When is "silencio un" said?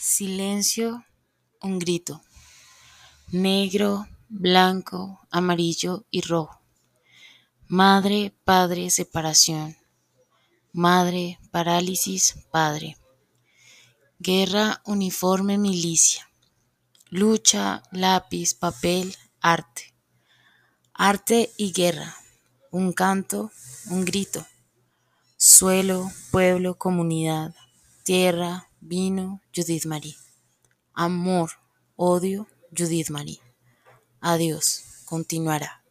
0.00-1.80